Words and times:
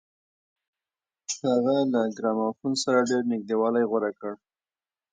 هغه 1.47 1.77
له 1.93 2.01
ګرامافون 2.17 2.73
سره 2.83 3.07
ډېر 3.09 3.23
نږدېوالی 3.31 3.83
غوره 3.89 4.11
کړ. 4.19 4.33